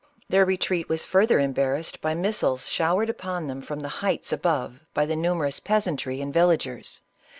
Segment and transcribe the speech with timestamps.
[0.29, 5.05] Their retreat was further embarrassed by missiles showered upon them from the heights above by
[5.05, 7.03] the numerous peasantry and villa gers.